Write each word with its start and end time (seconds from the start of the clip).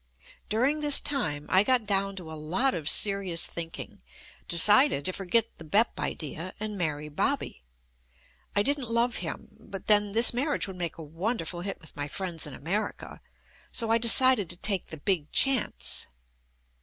During 0.49 0.79
this 0.79 0.99
time 0.99 1.45
I 1.47 1.61
got 1.63 1.85
down 1.85 2.15
to 2.15 2.31
a 2.31 2.33
lot 2.33 2.73
of 2.73 2.89
seri 2.89 3.31
ous 3.31 3.45
thinking, 3.45 4.01
decided 4.47 5.05
to 5.05 5.13
forget 5.13 5.57
the 5.57 5.63
"Bep" 5.63 5.99
idea 5.99 6.55
and 6.59 6.75
marry 6.75 7.07
"Bobby." 7.07 7.61
I 8.55 8.63
didn't 8.63 8.89
love 8.89 9.17
him, 9.17 9.49
but 9.59 9.85
then 9.85 10.13
this 10.13 10.33
marriage 10.33 10.65
would 10.67 10.77
make 10.77 10.97
a 10.97 11.03
wonderful 11.03 11.61
hit 11.61 11.79
with 11.79 11.95
my 11.95 12.07
friends 12.07 12.47
in 12.47 12.55
America, 12.55 13.21
so 13.71 13.91
I 13.91 13.99
decided 13.99 14.49
to 14.49 14.57
take 14.57 14.87
the 14.87 14.97
"big 14.97 15.31
chance." 15.31 16.07